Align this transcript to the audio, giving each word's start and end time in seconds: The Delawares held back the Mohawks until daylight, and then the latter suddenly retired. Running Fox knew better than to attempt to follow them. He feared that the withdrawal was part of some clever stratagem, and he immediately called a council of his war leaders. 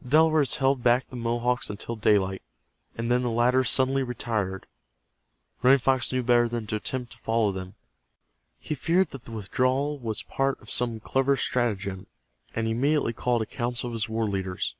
The 0.00 0.10
Delawares 0.10 0.58
held 0.58 0.80
back 0.84 1.08
the 1.10 1.16
Mohawks 1.16 1.68
until 1.70 1.96
daylight, 1.96 2.40
and 2.96 3.10
then 3.10 3.22
the 3.22 3.30
latter 3.30 3.64
suddenly 3.64 4.04
retired. 4.04 4.68
Running 5.60 5.80
Fox 5.80 6.12
knew 6.12 6.22
better 6.22 6.48
than 6.48 6.68
to 6.68 6.76
attempt 6.76 7.10
to 7.10 7.18
follow 7.18 7.50
them. 7.50 7.74
He 8.60 8.76
feared 8.76 9.10
that 9.10 9.24
the 9.24 9.32
withdrawal 9.32 9.98
was 9.98 10.22
part 10.22 10.60
of 10.62 10.70
some 10.70 11.00
clever 11.00 11.36
stratagem, 11.36 12.06
and 12.54 12.68
he 12.68 12.72
immediately 12.72 13.12
called 13.12 13.42
a 13.42 13.44
council 13.46 13.88
of 13.88 13.94
his 13.94 14.08
war 14.08 14.26
leaders. 14.28 14.76